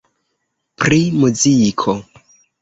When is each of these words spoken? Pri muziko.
Pri 0.83 0.97
muziko. 1.17 1.95